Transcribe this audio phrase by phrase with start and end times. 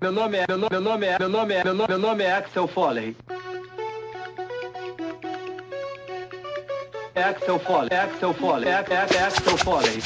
[0.00, 2.22] Meu nome é, meu nome, meu nome é, meu nome é, meu nome, meu nome
[2.22, 3.16] é Axel Foley.
[7.16, 10.00] É Axel Foley, é Axel Foley, é, é, é Axel Foley.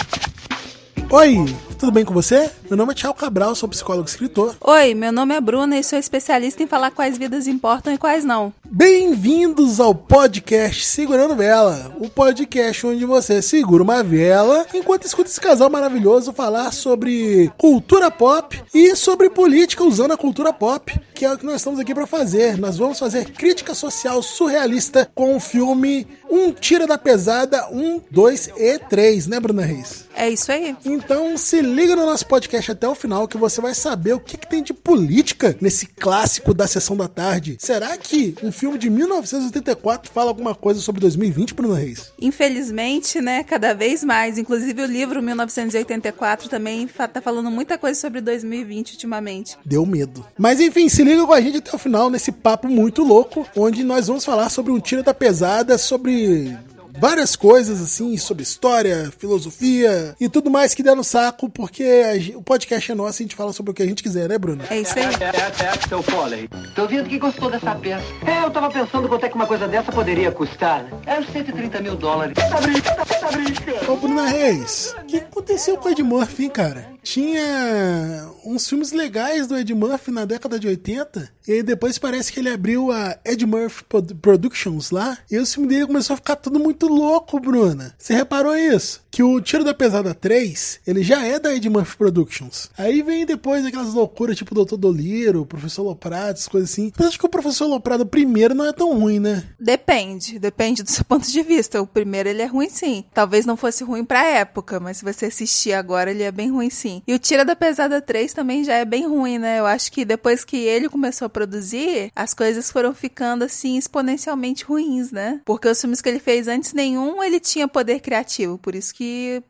[1.10, 1.44] Oi,
[1.82, 2.48] tudo bem com você?
[2.71, 4.54] Meu nome é Thiago Cabral, sou psicólogo e escritor.
[4.60, 8.24] Oi, meu nome é Bruna e sou especialista em falar quais vidas importam e quais
[8.24, 8.54] não.
[8.64, 15.40] Bem-vindos ao podcast Segurando Vela, o podcast onde você segura uma vela enquanto escuta esse
[15.40, 21.33] casal maravilhoso falar sobre cultura pop e sobre política usando a cultura pop, que é
[21.33, 22.56] o que nós estamos aqui para fazer.
[22.56, 28.50] Nós vamos fazer crítica social surrealista com o filme Um Tira da Pesada 1, 2
[28.56, 30.06] e 3, né, Bruna Reis?
[30.14, 30.74] É isso aí.
[30.84, 34.36] Então se liga no nosso podcast até o final que você vai saber o que,
[34.36, 37.56] que tem de política nesse clássico da sessão da tarde.
[37.58, 42.12] Será que um filme de 1984 fala alguma coisa sobre 2020, Bruno Reis?
[42.20, 44.38] Infelizmente, né, cada vez mais.
[44.38, 49.56] Inclusive o livro 1984 também tá falando muita coisa sobre 2020 ultimamente.
[49.64, 50.24] Deu medo.
[50.38, 53.82] Mas enfim, se liga com a gente até o final nesse papo muito louco, onde
[53.82, 56.56] nós vamos falar sobre um tiro da pesada, sobre
[56.98, 62.12] várias coisas assim, sobre história, filosofia e tudo mais que der no saco, porque a
[62.36, 64.38] o podcast é nosso e a gente fala sobre o que a gente quiser, né,
[64.38, 64.62] Bruno?
[64.70, 65.04] É isso aí.
[65.04, 66.48] É, é, é Axel Foley.
[66.74, 68.04] Tô vendo que gostou dessa peça.
[68.26, 70.90] É, eu tava pensando quanto é que uma coisa dessa poderia custar, né?
[71.06, 72.34] É uns 130 mil dólares.
[72.34, 73.92] Tá brincando, tá brincando.
[73.92, 76.91] Ô, Bruna Reis, o que aconteceu com o Ed Murphy, hein, cara?
[77.03, 82.33] Tinha uns filmes legais do Ed Murphy na década de 80, e aí depois parece
[82.33, 86.17] que ele abriu a Ed Murphy Pro- Productions lá, e o filme dele começou a
[86.17, 87.94] ficar tudo muito louco, Bruna.
[87.98, 89.02] Você reparou isso?
[89.12, 92.70] Que o Tiro da Pesada 3, ele já é da Ed Murphy Productions.
[92.78, 96.91] Aí vem depois aquelas loucuras tipo Doutor Doliro, Professor Loprado, essas coisas assim.
[96.96, 99.44] Mas acho que o Professor Loprado primeiro não é tão ruim, né?
[99.60, 101.82] Depende, depende do seu ponto de vista.
[101.82, 103.04] O primeiro ele é ruim sim.
[103.12, 106.70] Talvez não fosse ruim pra época, mas se você assistir agora ele é bem ruim
[106.70, 107.02] sim.
[107.06, 109.60] E o Tira da Pesada 3 também já é bem ruim, né?
[109.60, 114.64] Eu acho que depois que ele começou a produzir, as coisas foram ficando assim exponencialmente
[114.64, 115.42] ruins, né?
[115.44, 119.01] Porque os filmes que ele fez antes nenhum ele tinha poder criativo, por isso que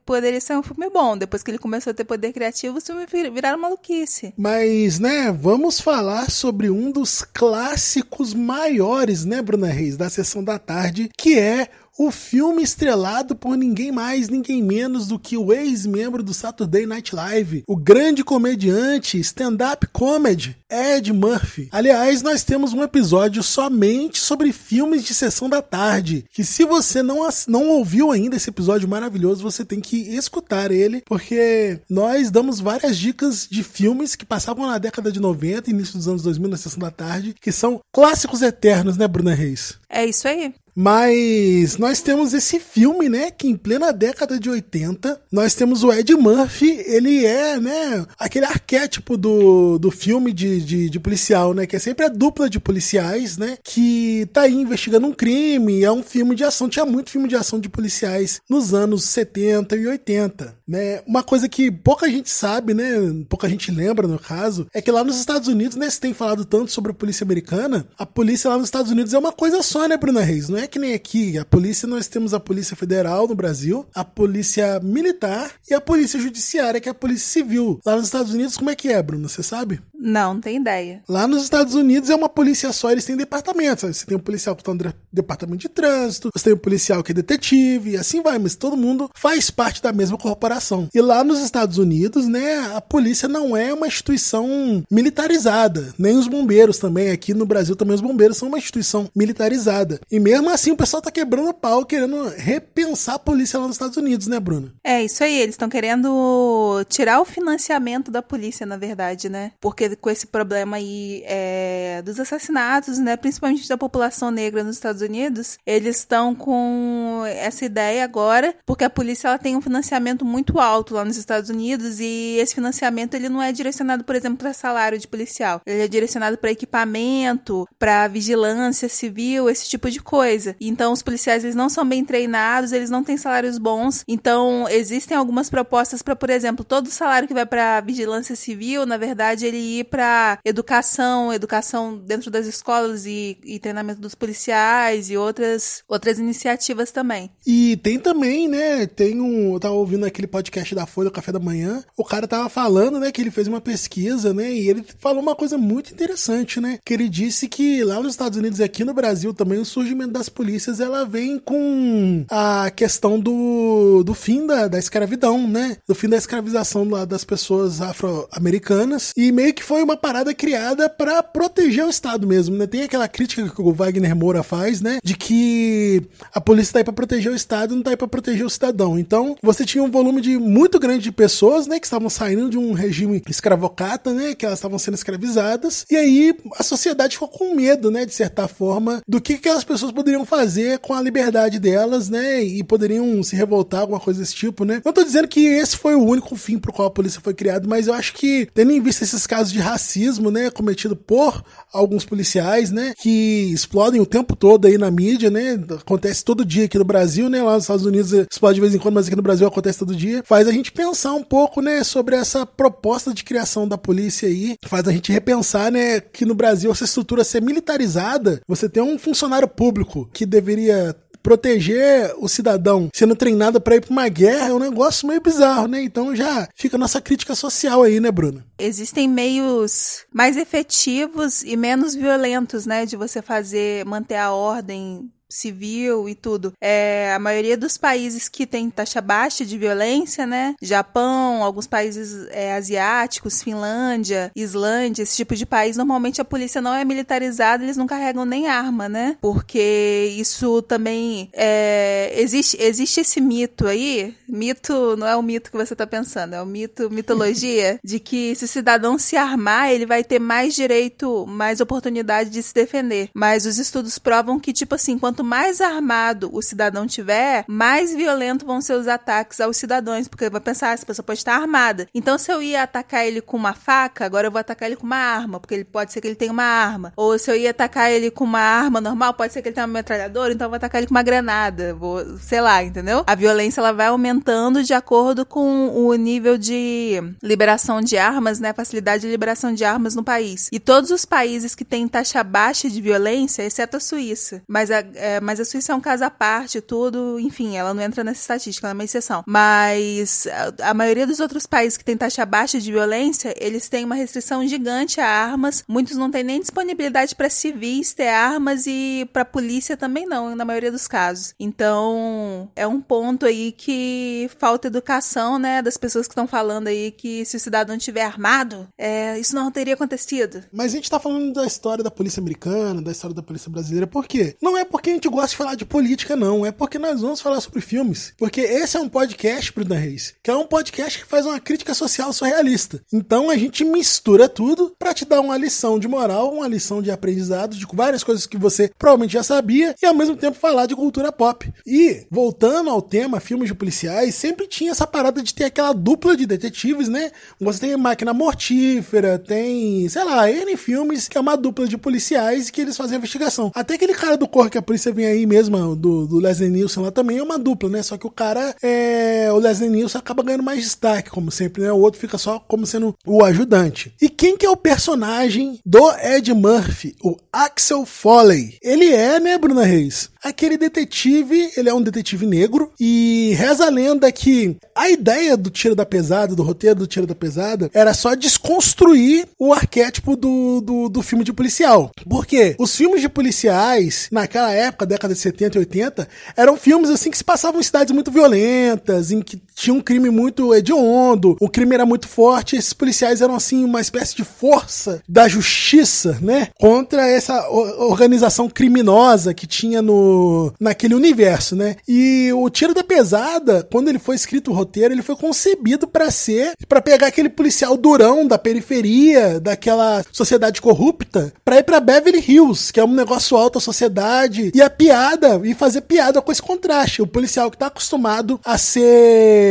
[0.05, 1.17] poderia ser um filme bom.
[1.17, 4.33] Depois que ele começou a ter poder criativo, os filmes vir- viraram maluquice.
[4.37, 10.59] Mas, né, vamos falar sobre um dos clássicos maiores, né, Bruna Reis, da sessão da
[10.59, 11.69] tarde, que é
[11.99, 17.15] o filme estrelado por ninguém mais, ninguém menos do que o ex-membro do Saturday Night
[17.15, 21.69] Live, o grande comediante stand-up comedy Ed Murphy.
[21.71, 27.03] Aliás, nós temos um episódio somente sobre filmes de sessão da tarde, que se você
[27.03, 32.59] não, não ouviu ainda esse episódio maravilhoso, você tem que escutar ele, porque nós damos
[32.59, 36.49] várias dicas de filmes que passavam na década de 90 e início dos anos 2000
[36.49, 39.75] na sessão da tarde, que são clássicos eternos, né, Bruna Reis?
[39.89, 40.55] É isso aí.
[40.75, 45.93] Mas nós temos esse filme, né, que em plena década de 80, nós temos o
[45.93, 51.67] Ed Murphy, ele é, né, aquele arquétipo do, do filme de, de, de policial, né,
[51.67, 55.93] que é sempre a dupla de policiais, né, que tá aí investigando um crime, é
[55.93, 59.87] um filme de ação, tinha muito filme de ação de policiais nos anos 70 e
[59.87, 62.93] 80, né, uma coisa que pouca gente sabe, né,
[63.29, 66.47] pouca gente lembra no caso, é que lá nos Estados Unidos, né, se tem falado
[66.47, 69.87] tanto sobre a polícia americana, a polícia lá nos Estados Unidos é uma coisa só,
[69.87, 73.27] né, Bruna Reis, não é que nem aqui, a polícia, nós temos a polícia federal
[73.29, 77.81] no Brasil, a polícia militar e a polícia judiciária, que é a polícia civil.
[77.85, 79.81] Lá nos Estados Unidos, como é que é, Bruna, você sabe?
[79.95, 81.03] Não, não tem ideia.
[81.09, 83.97] Lá nos Estados Unidos é uma polícia só, eles têm departamentos.
[83.97, 87.13] Você tem um policial que está de- departamento de trânsito, você tem um policial que
[87.13, 90.89] é detetive, e assim vai, mas todo mundo faz parte da mesma corporação.
[90.95, 96.29] E lá nos Estados Unidos, né, a polícia não é uma instituição militarizada, nem os
[96.29, 97.11] bombeiros também.
[97.11, 100.01] Aqui no Brasil também os bombeiros são uma instituição militarizada.
[100.11, 103.97] E mesmo assim o pessoal tá quebrando pau, querendo repensar a polícia lá nos Estados
[103.97, 104.73] Unidos, né, Bruna?
[104.85, 109.53] É isso aí, eles estão querendo tirar o financiamento da polícia, na verdade, né?
[109.61, 113.17] Porque com esse problema aí é, dos assassinatos, né?
[113.17, 118.91] Principalmente da população negra nos Estados Unidos, eles estão com essa ideia agora, porque a
[118.91, 123.29] polícia ela tem um financiamento muito alto lá nos Estados Unidos e esse financiamento ele
[123.29, 125.61] não é direcionado, por exemplo, para salário de policial.
[125.67, 130.57] Ele é direcionado para equipamento, para vigilância civil, esse tipo de coisa.
[130.61, 134.05] Então os policiais eles não são bem treinados, eles não têm salários bons.
[134.07, 138.87] Então existem algumas propostas para, por exemplo, todo o salário que vai para vigilância civil,
[138.87, 144.92] na verdade, ele ir para educação, educação dentro das escolas e, e treinamento dos policiais
[145.01, 147.31] e outras, outras iniciativas também.
[147.47, 148.87] E tem também, né?
[148.87, 149.55] Tem um.
[149.55, 151.83] Eu tava ouvindo aquele podcast da Folha, Café da Manhã.
[151.97, 154.53] O cara tava falando, né, que ele fez uma pesquisa, né?
[154.53, 156.79] E ele falou uma coisa muito interessante, né?
[156.85, 160.13] Que ele disse que lá nos Estados Unidos e aqui no Brasil também o surgimento
[160.13, 165.77] das polícias ela vem com a questão do, do fim da, da escravidão, né?
[165.87, 169.13] Do fim da escravização lá das pessoas afro-americanas.
[169.17, 172.67] E meio que foi uma parada criada para proteger o Estado mesmo, né?
[172.67, 174.99] Tem aquela crítica que o Wagner Moura faz, né?
[175.03, 176.03] De que
[176.33, 178.51] a polícia tá aí pra proteger o Estado e não tá aí pra proteger o
[178.51, 178.99] cidadão.
[178.99, 181.79] Então, você tinha um volume de muito grande de pessoas, né?
[181.79, 184.35] Que estavam saindo de um regime escravocata, né?
[184.35, 185.85] Que elas estavam sendo escravizadas.
[185.91, 188.05] E aí, a sociedade ficou com medo, né?
[188.05, 192.43] De certa forma, do que aquelas pessoas poderiam fazer com a liberdade delas, né?
[192.43, 194.83] E poderiam se revoltar, alguma coisa desse tipo, né?
[194.85, 197.67] Não tô dizendo que esse foi o único fim pro qual a polícia foi criada,
[197.69, 200.51] mas eu acho que, tendo em vista esses casos de racismo, né?
[200.51, 201.43] Cometido por
[201.73, 202.93] alguns policiais, né?
[202.99, 205.59] Que explodem o tempo todo na mídia, né?
[205.81, 207.43] Acontece todo dia aqui no Brasil, né?
[207.43, 209.95] Lá nos Estados Unidos explode de vez em quando, mas aqui no Brasil acontece todo
[209.95, 210.23] dia.
[210.25, 211.83] Faz a gente pensar um pouco, né?
[211.85, 214.57] Sobre essa proposta de criação da polícia aí.
[214.65, 216.01] Faz a gente repensar, né?
[216.01, 222.15] Que no Brasil essa estrutura ser militarizada, você tem um funcionário público que deveria proteger
[222.19, 225.83] o cidadão sendo treinado para ir para uma guerra é um negócio meio bizarro, né?
[225.83, 228.45] Então já fica a nossa crítica social aí, né, Bruna?
[228.59, 236.09] Existem meios mais efetivos e menos violentos, né, de você fazer manter a ordem civil
[236.09, 236.53] e tudo.
[236.61, 240.55] É, a maioria dos países que tem taxa baixa de violência, né?
[240.61, 246.75] Japão, alguns países é, asiáticos, Finlândia, Islândia, esse tipo de país, normalmente a polícia não
[246.75, 249.17] é militarizada, eles não carregam nem arma, né?
[249.21, 255.57] Porque isso também é, existe, existe esse mito aí, mito não é o mito que
[255.57, 259.87] você tá pensando, é o mito, mitologia, de que se o cidadão se armar, ele
[259.87, 263.11] vai ter mais direito, mais oportunidade de se defender.
[263.15, 267.95] Mas os estudos provam que, tipo assim, quanto quanto mais armado o cidadão tiver, mais
[267.95, 271.37] violento vão ser os ataques aos cidadãos, porque vai pensar, ah, essa pessoa pode estar
[271.37, 271.87] armada.
[271.95, 274.85] Então, se eu ia atacar ele com uma faca, agora eu vou atacar ele com
[274.85, 276.93] uma arma, porque ele pode ser que ele tenha uma arma.
[276.97, 279.67] Ou se eu ia atacar ele com uma arma normal, pode ser que ele tenha
[279.67, 283.05] uma metralhadora, então eu vou atacar ele com uma granada, vou, sei lá, entendeu?
[283.07, 288.53] A violência ela vai aumentando de acordo com o nível de liberação de armas, né,
[288.53, 290.49] facilidade de liberação de armas no país.
[290.51, 294.83] E todos os países que têm taxa baixa de violência, exceto a Suíça, mas a,
[294.95, 298.21] é, mas a Suíça é um caso à parte, tudo, enfim, ela não entra nessa
[298.21, 299.23] estatística, ela é uma exceção.
[299.27, 303.85] Mas a, a maioria dos outros países que tem taxa baixa de violência, eles têm
[303.85, 305.65] uma restrição gigante a armas.
[305.69, 310.45] Muitos não têm nem disponibilidade para civis ter armas e para polícia também não, na
[310.45, 311.35] maioria dos casos.
[311.39, 316.91] Então, é um ponto aí que falta educação, né, das pessoas que estão falando aí
[316.91, 320.43] que se o cidadão tiver armado, é, isso não teria acontecido.
[320.53, 323.87] Mas a gente tá falando da história da polícia americana, da história da polícia brasileira,
[323.87, 324.37] por quê?
[324.41, 326.47] Não é porque gente gosta de falar de política, não.
[326.47, 328.13] É porque nós vamos falar sobre filmes.
[328.17, 331.75] Porque esse é um podcast, Bruna Reis, que é um podcast que faz uma crítica
[331.75, 332.81] social surrealista.
[332.93, 336.91] Então a gente mistura tudo para te dar uma lição de moral, uma lição de
[336.91, 340.77] aprendizado, de várias coisas que você provavelmente já sabia, e ao mesmo tempo falar de
[340.77, 341.53] cultura pop.
[341.67, 346.17] E, voltando ao tema filmes de policiais, sempre tinha essa parada de ter aquela dupla
[346.17, 347.11] de detetives, né?
[347.41, 352.51] Você tem Máquina Mortífera, tem, sei lá, N filmes que é uma dupla de policiais
[352.51, 353.51] que eles fazem investigação.
[353.55, 356.83] Até aquele cara do cor que a polícia vem aí mesmo, do, do Leslie Nielsen
[356.83, 357.83] lá também, é uma dupla, né?
[357.83, 361.73] Só que o cara, é, o Leslie Nielsen acaba ganhando mais destaque, como sempre, né?
[361.73, 363.95] O outro fica só como sendo o ajudante.
[364.01, 366.97] E quem que é o personagem do Ed Murphy?
[367.03, 368.59] O Axel Foley.
[368.63, 370.11] Ele é, né, Bruna Reis?
[370.23, 375.51] Aquele detetive, ele é um detetive negro e reza a lenda que a ideia do
[375.51, 380.61] Tiro da Pesada, do roteiro do Tiro da Pesada, era só desconstruir o arquétipo do,
[380.61, 381.91] do, do filme de policial.
[382.09, 387.11] Porque os filmes de policiais, naquela época, década de 70 e 80, eram filmes assim
[387.11, 391.49] que se passavam em cidades muito violentas, em que tinha um crime muito hediondo, o
[391.49, 396.49] crime era muito forte, esses policiais eram assim uma espécie de força da justiça, né,
[396.59, 401.77] contra essa organização criminosa que tinha no naquele universo, né?
[401.87, 406.11] E o Tiro da Pesada, quando ele foi escrito o roteiro, ele foi concebido para
[406.11, 412.25] ser para pegar aquele policial durão da periferia, daquela sociedade corrupta, para ir para Beverly
[412.27, 416.33] Hills, que é um negócio alto a sociedade, e a piada e fazer piada com
[416.33, 419.42] esse contraste, o policial que tá acostumado a ser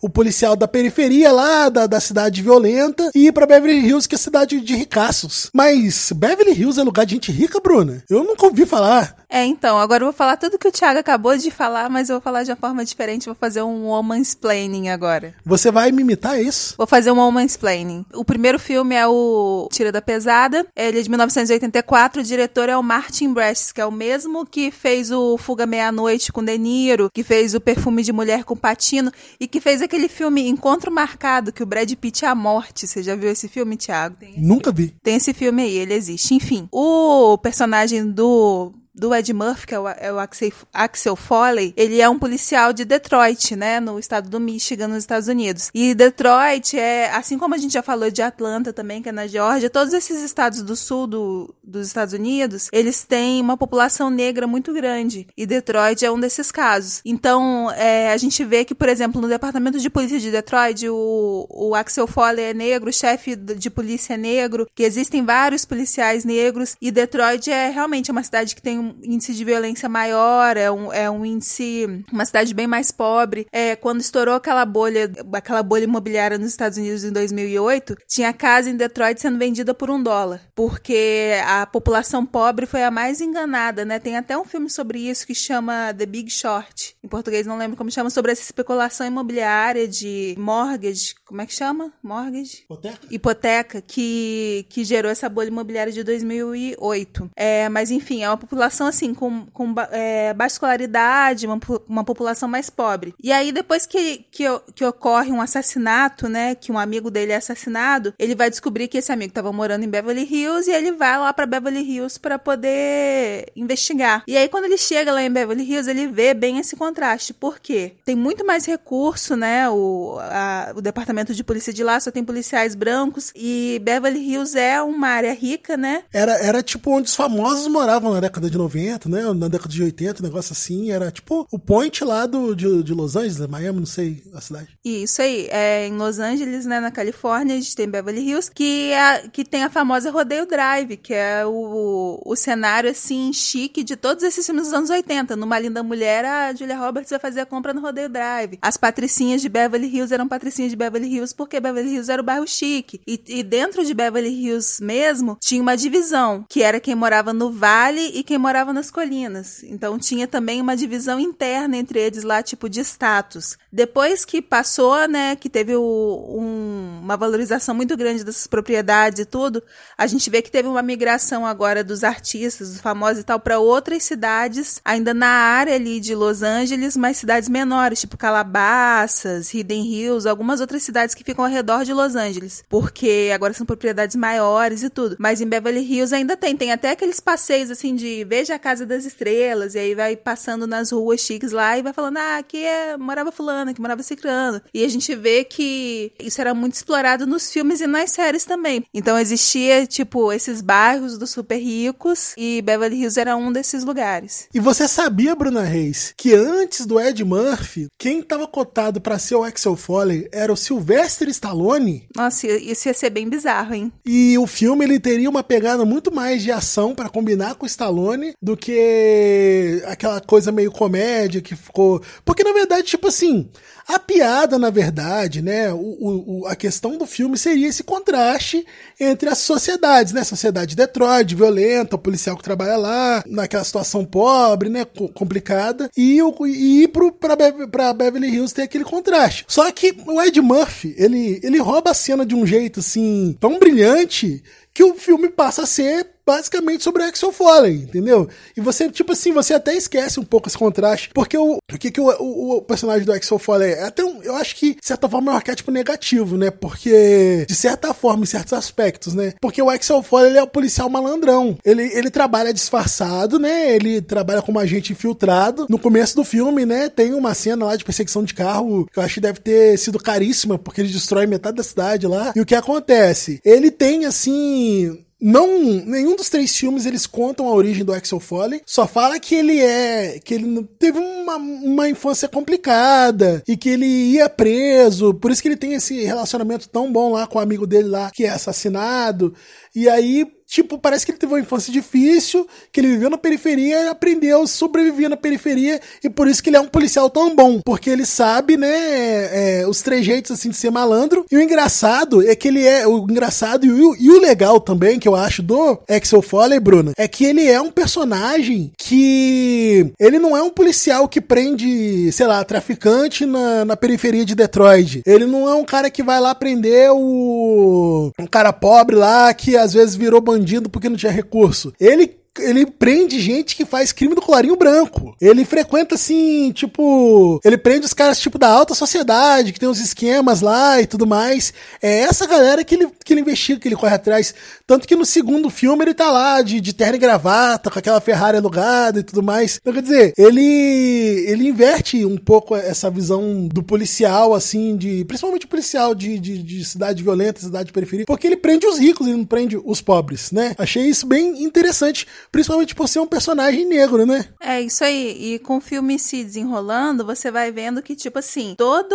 [0.00, 4.14] o policial da periferia lá da, da cidade violenta e ir para Beverly Hills, que
[4.14, 5.50] é cidade de ricaços.
[5.52, 8.02] Mas Beverly Hills é lugar de gente rica, Bruna?
[8.08, 9.19] Eu nunca ouvi falar.
[9.30, 12.16] É, então, agora eu vou falar tudo que o Thiago acabou de falar, mas eu
[12.16, 15.32] vou falar de uma forma diferente, vou fazer um woman's planning agora.
[15.44, 16.74] Você vai me imitar isso?
[16.76, 18.04] Vou fazer um woman's planning.
[18.12, 22.76] O primeiro filme é o Tira da Pesada, ele é de 1984, o diretor é
[22.76, 27.08] o Martin Brest, que é o mesmo que fez o Fuga Meia-Noite com De Niro,
[27.14, 31.52] que fez o Perfume de Mulher com Patino e que fez aquele filme Encontro Marcado,
[31.52, 32.88] que o Brad Pitt é a morte.
[32.88, 34.16] Você já viu esse filme, Thiago?
[34.36, 34.92] Nunca vi.
[35.04, 36.34] tem esse filme aí, ele existe.
[36.34, 42.02] Enfim, o personagem do do Ed Murphy, que é o, é o Axel, Foley, ele
[42.02, 45.70] é um policial de Detroit, né, no estado do Michigan, nos Estados Unidos.
[45.74, 49.26] E Detroit é, assim como a gente já falou de Atlanta também, que é na
[49.26, 54.46] Geórgia, todos esses estados do sul do, dos Estados Unidos, eles têm uma população negra
[54.46, 55.26] muito grande.
[55.34, 57.00] E Detroit é um desses casos.
[57.02, 61.46] Então, é, a gente vê que, por exemplo, no departamento de polícia de Detroit, o,
[61.48, 66.22] o Axel Foley é negro, o chefe de polícia é negro, que existem vários policiais
[66.22, 70.70] negros, e Detroit é realmente uma cidade que tem um índice de violência maior, é
[70.70, 73.46] um, é um índice, uma cidade bem mais pobre.
[73.52, 78.70] É, quando estourou aquela bolha, aquela bolha imobiliária nos Estados Unidos em 2008, tinha casa
[78.70, 83.84] em Detroit sendo vendida por um dólar, porque a população pobre foi a mais enganada,
[83.84, 83.98] né?
[83.98, 86.96] Tem até um filme sobre isso que chama The Big Short.
[87.02, 91.54] Em português não lembro como chama, sobre essa especulação imobiliária de mortgage, como é que
[91.54, 91.92] chama?
[92.02, 92.64] Mortgage?
[92.64, 93.00] Hipoteca?
[93.10, 97.30] hipoteca que, que gerou essa bolha imobiliária de 2008.
[97.36, 101.58] É, mas enfim, é uma população assim com, com é, baixa escolaridade, uma,
[101.88, 103.14] uma população mais pobre.
[103.22, 107.36] E aí depois que, que, que ocorre um assassinato, né, que um amigo dele é
[107.36, 111.18] assassinado, ele vai descobrir que esse amigo estava morando em Beverly Hills e ele vai
[111.18, 114.22] lá para Beverly Hills para poder investigar.
[114.26, 117.32] E aí quando ele chega lá em Beverly Hills, ele vê bem esse contraste.
[117.32, 117.92] Por quê?
[118.04, 119.68] Tem muito mais recurso, né?
[119.68, 124.58] O, a- o departamento de polícia de lá só tem policiais brancos e Beverly Hills
[124.58, 126.04] é uma área rica, né?
[126.12, 129.22] Era, era tipo onde os famosos moravam na década de 90, né?
[129.32, 130.90] Na década de 80, um negócio assim.
[130.90, 134.68] Era tipo o point lá do, de, de Los Angeles, Miami, não sei a cidade.
[134.84, 138.92] Isso aí, é em Los Angeles, né, na Califórnia, a gente tem Beverly Hills, que,
[138.92, 143.96] é, que tem a famosa Rodeio Drive, que é o, o cenário, assim, chique de
[143.96, 145.36] todos esses filmes dos anos 80.
[145.36, 148.58] Numa Linda Mulher, a Julia Roberts vai fazer a compra no Rodeio Drive.
[148.62, 152.24] As patricinhas de Beverly Hills eram patricinhas de Beverly Hills porque Beverly Hills era o
[152.24, 153.00] bairro chique.
[153.06, 157.50] E, e dentro de Beverly Hills mesmo, tinha uma divisão, que era quem morava no
[157.50, 159.62] vale e quem morava nas colinas.
[159.64, 163.56] Então tinha também uma divisão interna entre eles lá, tipo de status.
[163.72, 169.24] Depois que passou, né, que teve o- um- uma valorização muito grande dessas propriedades e
[169.24, 169.62] tudo,
[169.96, 173.58] a gente vê que teve uma migração agora dos artistas, dos famosos e tal, para
[173.58, 179.84] outras cidades, ainda na área ali de Los Angeles, mas cidades menores, tipo Calabasas, Hidden
[179.86, 184.16] Hills, algumas outras cidades que ficam ao redor de Los Angeles, porque agora são propriedades
[184.16, 185.16] maiores e tudo.
[185.18, 188.86] Mas em Beverly Hills ainda tem, tem até aqueles passeios assim de veja a Casa
[188.86, 192.64] das Estrelas, e aí vai passando nas ruas chiques lá e vai falando, ah, aqui
[192.64, 194.62] é, morava fulano, aqui morava ciclano.
[194.72, 198.82] E a gente vê que isso era muito explorado nos filmes e nas séries também.
[198.94, 204.48] Então existia, tipo, esses bairros dos super ricos e Beverly Hills era um desses lugares.
[204.54, 209.34] E você sabia, Bruna Reis, que antes do Ed Murphy, quem tava cotado pra ser
[209.34, 212.08] o Axel Foley era o Sylvester Stallone?
[212.16, 213.92] Nossa, isso ia ser bem bizarro, hein?
[214.06, 217.68] E o filme ele teria uma pegada muito mais de ação pra combinar com o
[217.68, 222.02] Stallone do que aquela coisa meio comédia que ficou.
[222.24, 223.48] Porque na verdade, tipo assim,
[223.86, 225.72] a piada, na verdade, né?
[225.72, 228.64] O, o- a questão do filme seria esse contraste
[228.98, 230.22] entre as sociedades, né?
[230.24, 234.84] Sociedade de Detroit, violenta, o policial que trabalha lá, naquela situação pobre, né?
[234.84, 237.36] co- Complicada, e, o, e ir pro, pra,
[237.70, 239.44] pra Beverly Hills ter aquele contraste.
[239.48, 243.58] Só que o Ed Murphy, ele, ele rouba a cena de um jeito assim, tão
[243.58, 248.28] brilhante que o filme passa a ser basicamente sobre o Axel Foley, entendeu?
[248.56, 251.90] E você, tipo assim, você até esquece um pouco esse contraste, porque o, o que,
[251.90, 253.82] que o, o- o personagem do Axel Foley é?
[253.84, 256.50] Até um, eu acho que, de certa forma, é um arquétipo negativo, né?
[256.50, 259.32] Porque, de certa forma, em certos aspectos, né?
[259.40, 261.58] Porque o Axel Foley, ele é o policial malandrão.
[261.64, 263.74] Ele, ele trabalha disfarçado, né?
[263.74, 265.66] Ele trabalha como agente infiltrado.
[265.68, 266.88] No começo do filme, né?
[266.88, 269.98] Tem uma cena lá de perseguição de carro que eu acho que deve ter sido
[269.98, 272.32] caríssima, porque ele destrói metade da cidade lá.
[272.36, 273.40] E o que acontece?
[273.44, 278.62] Ele tem, assim, não, nenhum dos três filmes eles contam a origem do Axel Foley.
[278.64, 283.86] Só fala que ele é, que ele teve uma, uma infância complicada e que ele
[283.86, 285.12] ia preso.
[285.12, 288.10] Por isso que ele tem esse relacionamento tão bom lá com o amigo dele lá
[288.10, 289.34] que é assassinado.
[289.74, 293.90] E aí tipo, parece que ele teve uma infância difícil, que ele viveu na periferia
[293.90, 297.60] aprendeu a sobreviver na periferia, e por isso que ele é um policial tão bom,
[297.64, 302.34] porque ele sabe, né, é, os trejeitos, assim, de ser malandro, e o engraçado é
[302.34, 305.78] que ele é, o engraçado e o, e o legal também, que eu acho, do
[305.88, 311.06] Axel Foley, Bruno, é que ele é um personagem que, ele não é um policial
[311.06, 315.90] que prende, sei lá, traficante na, na periferia de Detroit, ele não é um cara
[315.90, 320.88] que vai lá prender o, um cara pobre lá, que às vezes virou bandido porque
[320.88, 321.72] não tinha recurso.
[321.78, 325.14] Ele ele prende gente que faz crime do colarinho branco.
[325.20, 329.80] Ele frequenta assim, tipo, ele prende os caras tipo da alta sociedade, que tem uns
[329.80, 331.52] esquemas lá e tudo mais.
[331.82, 334.34] É essa galera que ele, que ele investiga, que ele corre atrás.
[334.66, 338.00] Tanto que no segundo filme ele tá lá de, de terno e gravata, com aquela
[338.00, 339.58] Ferrari alugada e tudo mais.
[339.60, 345.46] Então, quer dizer, ele ele inverte um pouco essa visão do policial, assim, de principalmente
[345.46, 349.16] o policial de, de, de cidade violenta, cidade periferia, porque ele prende os ricos, ele
[349.16, 350.54] não prende os pobres, né?
[350.58, 354.26] Achei isso bem interessante principalmente por ser um personagem negro, né?
[354.40, 355.34] É, isso aí.
[355.34, 358.94] E com o filme se desenrolando, você vai vendo que, tipo assim, toda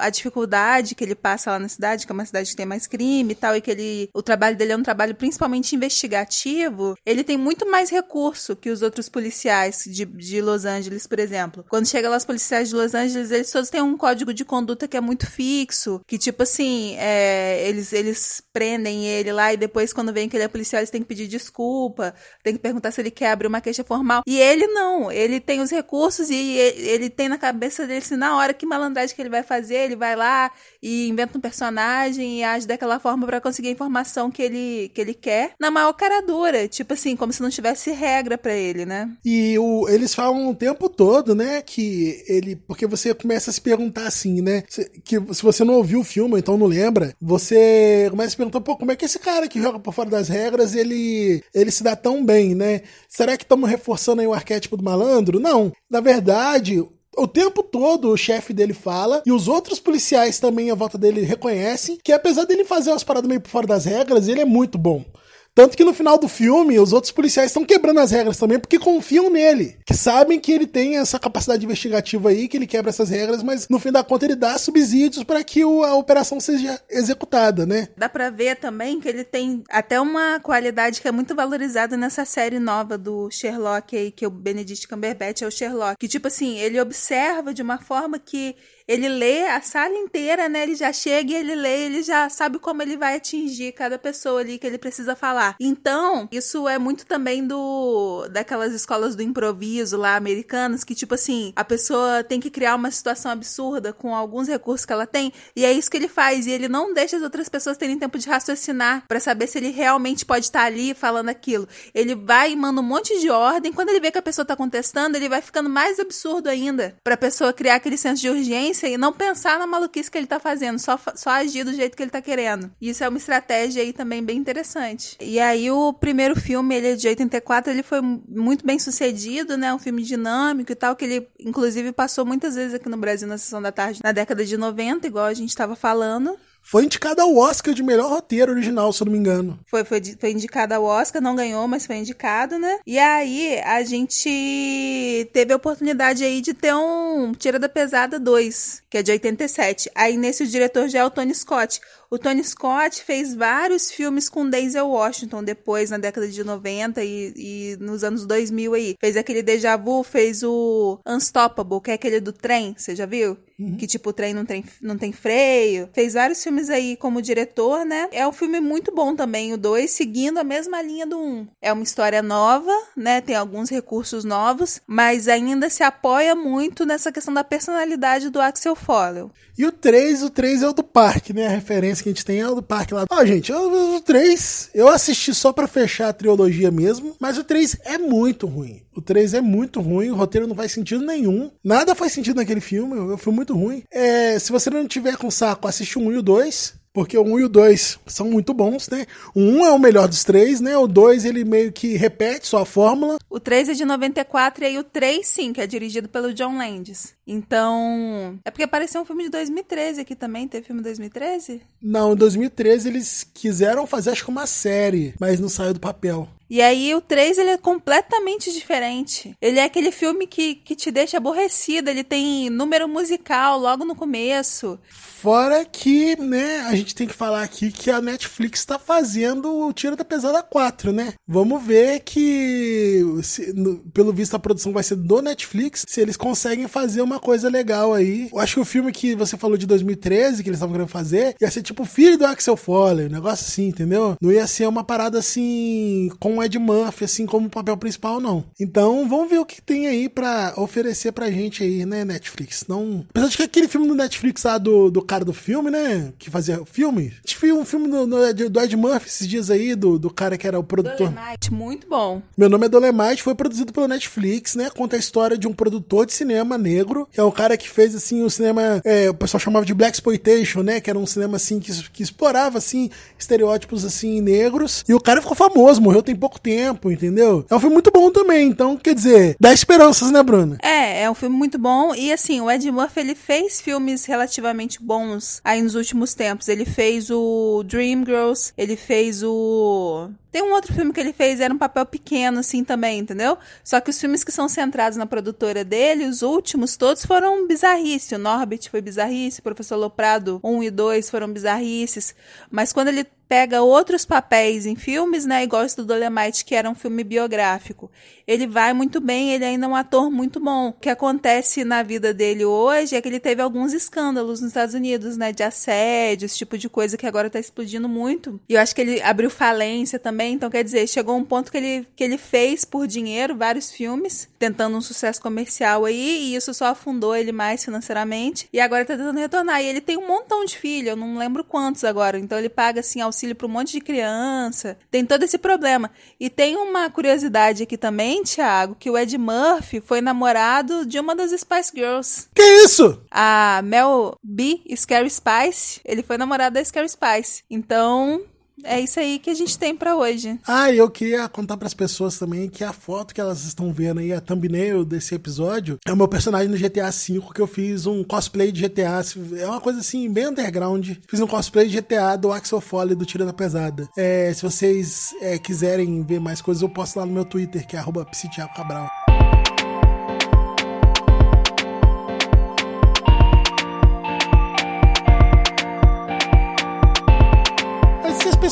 [0.00, 2.86] a dificuldade que ele passa lá na cidade, que é uma cidade que tem mais
[2.86, 4.08] crime e tal, e que ele.
[4.14, 8.82] O trabalho dele é um trabalho principalmente investigativo, ele tem muito mais recurso que os
[8.82, 11.64] outros policiais de, de Los Angeles, por exemplo.
[11.68, 14.86] Quando chega lá os policiais de Los Angeles, eles todos têm um código de conduta
[14.88, 19.92] que é muito fixo, que, tipo assim, é, eles, eles prendem ele lá e depois,
[19.92, 23.00] quando vem que ele é policial, eles têm que pedir desculpa tem que perguntar se
[23.00, 24.22] ele quer abrir uma queixa formal.
[24.26, 28.36] E ele não, ele tem os recursos e ele tem na cabeça dele assim, na
[28.36, 32.44] hora que malandragem que ele vai fazer, ele vai lá e inventa um personagem e
[32.44, 36.20] age daquela forma para conseguir a informação que ele, que ele quer, na maior cara
[36.20, 39.10] dura, tipo assim, como se não tivesse regra para ele, né?
[39.24, 43.60] E o, eles falam o tempo todo, né, que ele, porque você começa a se
[43.60, 44.64] perguntar assim, né,
[45.02, 48.60] que se você não ouviu o filme, então não lembra, você começa a se perguntar,
[48.60, 51.82] pô, como é que esse cara que joga por fora das regras, ele, ele se
[51.82, 52.82] dá tão bem né?
[53.08, 55.38] Será que estamos reforçando aí o arquétipo do malandro?
[55.38, 55.72] Não.
[55.88, 56.84] Na verdade,
[57.16, 61.22] o tempo todo o chefe dele fala, e os outros policiais também à volta dele
[61.22, 64.76] reconhecem, que apesar dele fazer umas paradas meio por fora das regras, ele é muito
[64.76, 65.04] bom.
[65.54, 68.78] Tanto que no final do filme, os outros policiais estão quebrando as regras também, porque
[68.78, 69.76] confiam nele.
[69.86, 73.68] Que sabem que ele tem essa capacidade investigativa aí, que ele quebra essas regras, mas
[73.68, 77.88] no fim da conta ele dá subsídios para que a operação seja executada, né?
[77.96, 82.24] Dá pra ver também que ele tem até uma qualidade que é muito valorizada nessa
[82.24, 85.96] série nova do Sherlock aí, que o Benedict Cumberbatch é o Sherlock.
[85.98, 88.56] Que, tipo assim, ele observa de uma forma que
[88.86, 90.62] ele lê a sala inteira, né?
[90.62, 94.40] Ele já chega e ele lê, ele já sabe como ele vai atingir cada pessoa
[94.40, 95.56] ali que ele precisa falar.
[95.58, 101.52] Então, isso é muito também do daquelas escolas do improviso lá americanas que tipo assim,
[101.56, 105.64] a pessoa tem que criar uma situação absurda com alguns recursos que ela tem, e
[105.64, 108.28] é isso que ele faz, e ele não deixa as outras pessoas terem tempo de
[108.28, 111.68] raciocinar para saber se ele realmente pode estar ali falando aquilo.
[111.94, 114.56] Ele vai e manda um monte de ordem, quando ele vê que a pessoa tá
[114.56, 118.98] contestando, ele vai ficando mais absurdo ainda, pra pessoa criar aquele senso de urgência e
[118.98, 122.10] não pensar na maluquice que ele tá fazendo, só, só agir do jeito que ele
[122.10, 122.70] tá querendo.
[122.80, 125.16] Isso é uma estratégia aí também bem interessante.
[125.20, 129.72] E aí o primeiro filme, ele é de 84, ele foi muito bem sucedido, né?
[129.72, 133.38] Um filme dinâmico e tal, que ele inclusive passou muitas vezes aqui no Brasil na
[133.38, 136.38] sessão da tarde, na década de 90, igual a gente estava falando.
[136.66, 139.60] Foi indicada ao Oscar de melhor roteiro original, se eu não me engano.
[139.66, 142.78] Foi, foi, foi indicada ao Oscar, não ganhou, mas foi indicado, né?
[142.86, 148.82] E aí a gente teve a oportunidade aí de ter um Tira da Pesada 2,
[148.88, 149.90] que é de 87.
[149.94, 151.82] Aí nesse o diretor já é o Tony Scott.
[152.14, 157.32] O Tony Scott fez vários filmes com Denzel Washington depois, na década de 90 e,
[157.36, 158.94] e nos anos 2000 aí.
[159.00, 163.36] Fez aquele Deja Vu, fez o Unstoppable, que é aquele do trem, você já viu?
[163.58, 163.76] Uhum.
[163.76, 165.88] Que tipo, o trem não tem, não tem freio.
[165.92, 168.08] Fez vários filmes aí como diretor, né?
[168.12, 171.20] É um filme muito bom também, o 2, seguindo a mesma linha do 1.
[171.20, 171.46] Um.
[171.60, 173.20] É uma história nova, né?
[173.20, 178.74] Tem alguns recursos novos, mas ainda se apoia muito nessa questão da personalidade do Axel
[178.74, 179.26] Foley.
[179.56, 181.46] E o 3, o 3 é o do parque, né?
[181.46, 183.06] A referência que a gente tem é o do parque lá.
[183.10, 187.44] Ó, gente, o, o 3, eu assisti só para fechar a trilogia mesmo, mas o
[187.44, 188.82] 3 é muito ruim.
[188.94, 191.50] O 3 é muito ruim, o roteiro não faz sentido nenhum.
[191.64, 193.82] Nada faz sentido naquele filme, foi muito ruim.
[193.90, 196.74] É, se você não tiver com saco, assiste o 1 e o 2.
[196.94, 199.04] Porque o 1 e o 2 são muito bons, né?
[199.34, 200.78] O 1 é o melhor dos três, né?
[200.78, 203.18] O 2 ele meio que repete sua fórmula.
[203.28, 206.56] O 3 é de 94 e aí o 3 sim, que é dirigido pelo John
[206.56, 207.12] Landis.
[207.26, 211.62] Então, é porque apareceu um filme de 2013 aqui também, teve filme de 2013?
[211.82, 216.28] Não, em 2013 eles quiseram fazer acho que uma série, mas não saiu do papel.
[216.48, 219.36] E aí o 3 ele é completamente diferente.
[219.40, 223.96] Ele é aquele filme que, que te deixa aborrecido, ele tem número musical logo no
[223.96, 224.78] começo.
[225.24, 229.72] Fora que, né, a gente tem que falar aqui que a Netflix tá fazendo o
[229.72, 231.14] Tiro da Pesada 4, né?
[231.26, 236.18] Vamos ver que, se, no, pelo visto, a produção vai ser do Netflix, se eles
[236.18, 238.28] conseguem fazer uma coisa legal aí.
[238.30, 241.34] Eu acho que o filme que você falou de 2013, que eles estavam querendo fazer,
[241.40, 244.16] ia ser tipo o filho do Axel Foley, um negócio assim, entendeu?
[244.20, 248.44] Não ia ser uma parada assim, com o Ed Murphy, assim, como papel principal, não.
[248.58, 252.64] Então, vamos ver o que tem aí para oferecer pra gente aí, né, Netflix.
[252.68, 253.04] Não...
[253.10, 256.12] Apesar de que aquele filme do Netflix lá do, do cara do filme, né?
[256.18, 257.12] Que fazia o filme.
[257.12, 260.36] A gente viu um filme do, do Ed Murphy esses dias aí, do, do cara
[260.36, 261.10] que era o produtor.
[261.10, 262.22] Dolemite, muito bom.
[262.36, 264.70] Meu nome é Dolemite, foi produzido pelo Netflix, né?
[264.70, 267.94] Conta a história de um produtor de cinema negro, que é o cara que fez,
[267.94, 270.80] assim, o cinema, é, o pessoal chamava de Black Exploitation, né?
[270.80, 274.84] Que era um cinema, assim, que, que explorava, assim, estereótipos, assim, negros.
[274.88, 277.44] E o cara ficou famoso, morreu tem pouco tempo, entendeu?
[277.50, 280.56] É um filme muito bom também, então, quer dizer, dá esperanças, né, Bruna?
[280.62, 281.94] É, é um filme muito bom.
[281.94, 286.48] E, assim, o Ed Murphy, ele fez filmes relativamente bns aí nos últimos tempos.
[286.48, 291.54] Ele fez o Dreamgirls, ele fez o tem um outro filme que ele fez, era
[291.54, 293.38] um papel pequeno, assim, também, entendeu?
[293.62, 298.16] Só que os filmes que são centrados na produtora dele, os últimos, todos foram bizarrice.
[298.16, 302.16] O Norbit foi bizarrice, o Professor Loprado 1 e 2 foram bizarrices.
[302.50, 306.70] Mas quando ele pega outros papéis em filmes, né, igual esse do Dolemite, que era
[306.70, 307.90] um filme biográfico.
[308.28, 310.68] Ele vai muito bem, ele ainda é um ator muito bom.
[310.68, 314.72] O que acontece na vida dele hoje é que ele teve alguns escândalos nos Estados
[314.72, 318.40] Unidos, né, de assédio, esse tipo de coisa que agora tá explodindo muito.
[318.48, 321.58] E eu acho que ele abriu falência também, então quer dizer, chegou um ponto que
[321.58, 326.54] ele, que ele fez por dinheiro vários filmes, tentando um sucesso comercial aí, e isso
[326.54, 329.60] só afundou ele mais financeiramente, e agora tá tentando retornar.
[329.60, 332.78] E ele tem um montão de filhos, eu não lembro quantos agora, então ele paga,
[332.78, 335.90] assim, auxílio para um monte de criança, tem todo esse problema.
[336.20, 341.14] E tem uma curiosidade aqui também, Thiago, que o Ed Murphy foi namorado de uma
[341.14, 342.28] das Spice Girls.
[342.34, 343.00] Que isso?
[343.10, 344.60] A Mel B.
[344.76, 347.42] Scary Spice, ele foi namorado da Scary Spice.
[347.50, 348.22] Então,
[348.62, 350.38] é isso aí que a gente tem para hoje.
[350.46, 353.72] Ah, e eu queria contar para as pessoas também que a foto que elas estão
[353.72, 357.46] vendo aí, a thumbnail desse episódio, é o meu personagem no GTA V que eu
[357.46, 359.02] fiz um cosplay de GTA.
[359.38, 360.92] É uma coisa assim, bem underground.
[361.08, 363.88] Fiz um cosplay de GTA do Axel Foley do Tira da Pesada.
[363.96, 367.76] É, se vocês é, quiserem ver mais coisas, eu posto lá no meu Twitter, que
[367.76, 368.06] é arroba
[368.54, 369.03] Cabral.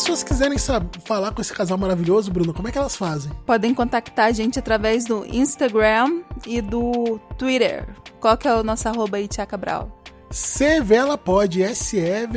[0.02, 0.58] Pessoas quiserem
[1.04, 3.30] falar com esse casal maravilhoso, Bruno, como é que elas fazem?
[3.46, 7.86] Podem contactar a gente através do Instagram e do Twitter.
[8.20, 10.02] Qual que é o nosso arroba aí, Tia Cabral?
[10.28, 12.32] Sevelapod, S-E-V-L-A-P-O-D.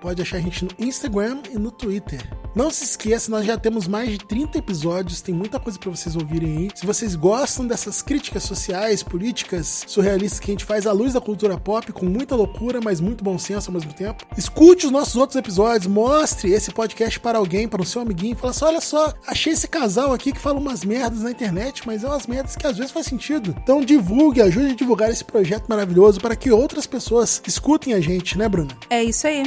[0.00, 2.22] Pode achar a gente no Instagram e no Twitter.
[2.54, 6.16] Não se esqueça, nós já temos mais de 30 episódios, tem muita coisa para vocês
[6.16, 6.68] ouvirem aí.
[6.74, 11.20] Se vocês gostam dessas críticas sociais, políticas, surrealistas que a gente faz à luz da
[11.20, 15.16] cultura pop, com muita loucura, mas muito bom senso ao mesmo tempo, escute os nossos
[15.16, 19.14] outros episódios, mostre esse podcast para alguém, para o seu amiguinho, fala assim: olha só,
[19.26, 22.66] achei esse casal aqui que fala umas merdas na internet, mas é umas merdas que
[22.66, 23.54] às vezes faz sentido.
[23.62, 28.38] Então divulgue, ajude a divulgar esse projeto maravilhoso para que outras pessoas escutem a gente,
[28.38, 28.76] né, Bruna?
[28.90, 29.44] É isso aí.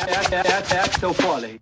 [0.00, 1.58] Axel Foley.